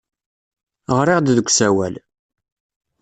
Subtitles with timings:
[0.97, 1.95] Ɣriɣ-d deg usawal.